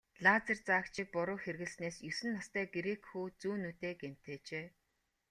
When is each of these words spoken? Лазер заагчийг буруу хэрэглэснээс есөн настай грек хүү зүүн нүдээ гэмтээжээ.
Лазер 0.23 0.57
заагчийг 0.67 1.07
буруу 1.15 1.37
хэрэглэснээс 1.41 1.97
есөн 2.09 2.29
настай 2.37 2.65
грек 2.75 3.01
хүү 3.09 3.25
зүүн 3.41 3.59
нүдээ 3.65 3.93
гэмтээжээ. 4.01 4.65